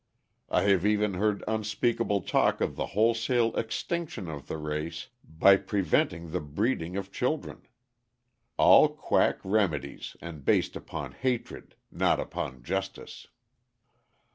[0.49, 6.31] I have even heard unspeakable talk of the wholesale extinction of the race by preventing
[6.31, 7.67] the breeding of children!
[8.57, 13.27] All quack remedies and based upon hatred, not upon justice.